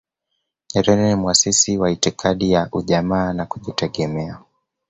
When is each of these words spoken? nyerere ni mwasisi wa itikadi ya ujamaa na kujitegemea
nyerere 0.75 1.07
ni 1.07 1.15
mwasisi 1.15 1.77
wa 1.77 1.91
itikadi 1.91 2.51
ya 2.51 2.69
ujamaa 2.71 3.33
na 3.33 3.45
kujitegemea 3.45 4.39